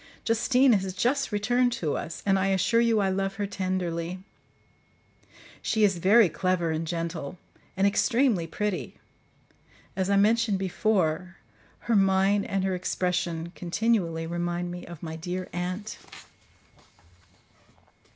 [0.25, 4.17] Justine has just returned to us; and I assure you I love her tenderly.
[5.61, 7.37] She is very clever and gentle,
[7.77, 8.95] and extremely pretty;
[9.95, 11.37] as I mentioned before,
[11.81, 15.99] her mien and her expression continually remind me of my dear aunt.